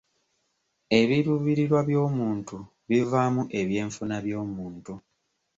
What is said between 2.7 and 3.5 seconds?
bivaamu